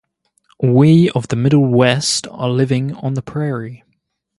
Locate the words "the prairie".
3.13-3.83